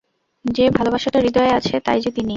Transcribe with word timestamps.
যে 0.45 0.65
ভালবাসাটা 0.69 1.19
হৃদয়ে 1.19 1.51
আছে, 1.53 1.75
তাই 1.79 1.99
যে 2.01 2.09
তিনি। 2.11 2.29